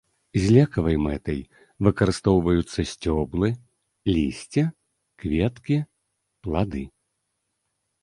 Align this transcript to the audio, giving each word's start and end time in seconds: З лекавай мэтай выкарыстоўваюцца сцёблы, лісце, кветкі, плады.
З 0.43 0.47
лекавай 0.55 0.95
мэтай 1.07 1.37
выкарыстоўваюцца 1.87 2.79
сцёблы, 2.93 3.47
лісце, 4.15 4.67
кветкі, 5.25 5.77
плады. 6.47 6.83